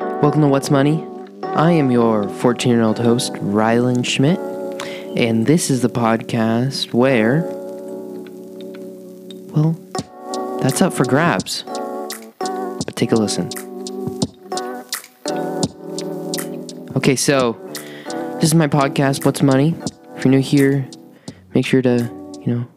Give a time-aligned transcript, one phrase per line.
[0.00, 1.06] Welcome to What's Money.
[1.42, 4.38] I am your 14 year old host, Rylan Schmidt,
[5.14, 7.42] and this is the podcast where,
[9.52, 9.72] well,
[10.62, 11.64] that's up for grabs.
[12.38, 13.50] But take a listen.
[16.96, 17.52] Okay, so
[18.40, 19.74] this is my podcast, What's Money.
[20.16, 20.88] If you're new here,
[21.54, 22.10] make sure to,
[22.40, 22.68] you know,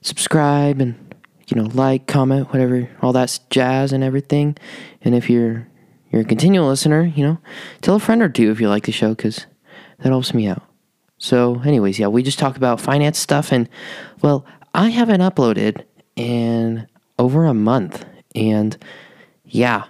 [0.00, 1.14] subscribe and,
[1.48, 4.56] you know, like, comment, whatever, all that jazz and everything.
[5.02, 5.68] And if you're
[6.10, 7.38] you're a continual listener, you know,
[7.80, 9.46] tell a friend or two if you like the show because
[9.98, 10.62] that helps me out.
[11.18, 13.68] So, anyways, yeah, we just talk about finance stuff, and
[14.22, 16.86] well, I haven't uploaded in
[17.18, 18.04] over a month,
[18.34, 18.76] and
[19.44, 19.84] yeah,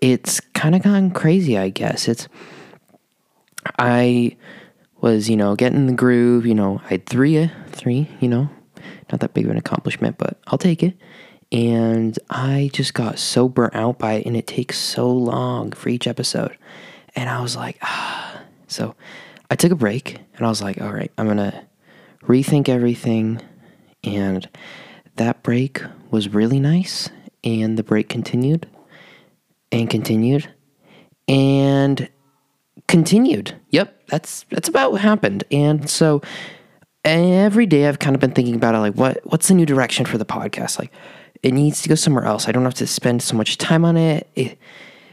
[0.00, 1.56] it's kind of gone crazy.
[1.56, 2.28] I guess it's
[3.78, 4.36] I
[5.00, 6.44] was, you know, getting the groove.
[6.44, 8.50] You know, I had three, three, you know,
[9.10, 10.94] not that big of an accomplishment, but I'll take it
[11.52, 15.90] and I just got so burnt out by it, and it takes so long for
[15.90, 16.56] each episode.
[17.14, 18.40] And I was like, ah.
[18.68, 18.94] So
[19.50, 21.66] I took a break, and I was like, all right, I'm gonna
[22.22, 23.42] rethink everything.
[24.02, 24.48] And
[25.16, 27.10] that break was really nice,
[27.44, 28.66] and the break continued,
[29.70, 30.48] and continued,
[31.28, 32.08] and
[32.88, 33.54] continued.
[33.70, 35.44] Yep, that's that's about what happened.
[35.50, 36.22] And so
[37.04, 40.06] every day I've kind of been thinking about it, like what what's the new direction
[40.06, 40.92] for the podcast, like
[41.42, 42.48] it needs to go somewhere else.
[42.48, 44.28] I don't have to spend so much time on it.
[44.34, 44.58] It,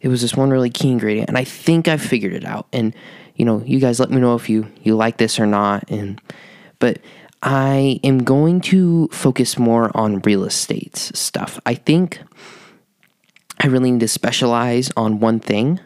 [0.00, 2.66] it was this one really key ingredient, and I think I figured it out.
[2.72, 2.94] And
[3.36, 5.90] you know, you guys let me know if you you like this or not.
[5.90, 6.20] And
[6.78, 6.98] but
[7.42, 11.58] I am going to focus more on real estate stuff.
[11.66, 12.20] I think
[13.60, 15.80] I really need to specialize on one thing.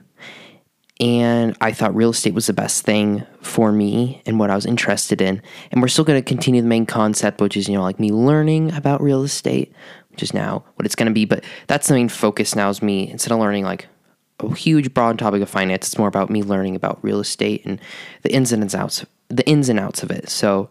[0.99, 4.65] And I thought real estate was the best thing for me and what I was
[4.65, 5.43] interested in.
[5.71, 8.11] And we're still going to continue the main concept, which is, you know, like me
[8.13, 9.75] learning about real estate,
[10.23, 11.25] is now what it's going to be.
[11.25, 13.89] But that's the main focus now is me instead of learning like
[14.41, 15.89] a huge broad topic of finance.
[15.89, 17.81] It's more about me learning about real estate and
[18.23, 20.29] the ins and outs, the ins and outs of it.
[20.29, 20.69] So,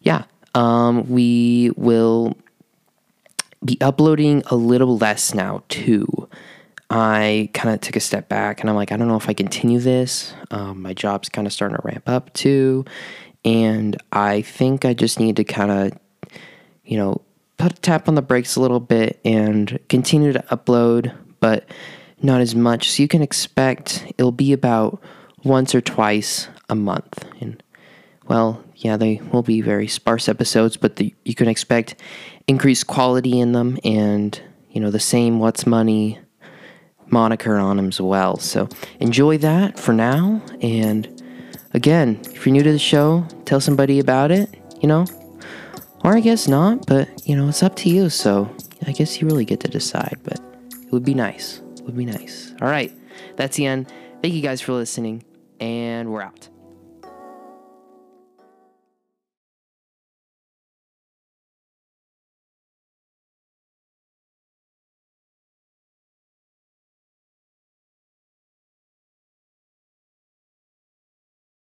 [0.00, 2.36] yeah, um, we will
[3.64, 6.28] be uploading a little less now too.
[6.90, 9.32] I kind of took a step back and I'm like, I don't know if I
[9.32, 10.34] continue this.
[10.50, 12.84] Um, my job's kind of starting to ramp up too.
[13.44, 15.98] And I think I just need to kind of,
[16.84, 17.22] you know,
[17.62, 21.64] put tap on the brakes a little bit and continue to upload, but
[22.20, 22.90] not as much.
[22.90, 25.00] So you can expect it'll be about
[25.44, 27.24] once or twice a month.
[27.40, 27.62] And
[28.26, 31.94] well, yeah, they will be very sparse episodes, but the, you can expect
[32.48, 34.40] increased quality in them and,
[34.72, 36.18] you know, the same What's Money
[37.06, 38.38] moniker on them as well.
[38.38, 38.68] So
[38.98, 40.42] enjoy that for now.
[40.60, 41.22] And
[41.74, 45.06] again, if you're new to the show, tell somebody about it, you know,
[46.04, 48.08] or I guess not, but you know, it's up to you.
[48.10, 48.54] So
[48.86, 50.40] I guess you really get to decide, but
[50.70, 51.62] it would be nice.
[51.76, 52.54] It would be nice.
[52.60, 52.92] All right.
[53.36, 53.92] That's the end.
[54.22, 55.24] Thank you guys for listening,
[55.60, 56.48] and we're out.